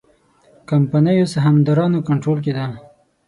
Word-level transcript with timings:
کمپنیو 0.69 1.31
سهامدارانو 1.33 2.05
کنټرول 2.07 2.37
کې 2.45 2.51
ده. 2.57 2.65